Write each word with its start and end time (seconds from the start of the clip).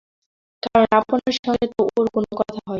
কারণ 0.63 0.87
আপনার 0.91 1.21
সঙ্গে 1.37 1.65
তো 1.71 1.81
ওর 1.97 2.07
কোনো 2.13 2.29
কথা 2.31 2.53
হয় 2.55 2.59
নি। 2.59 2.69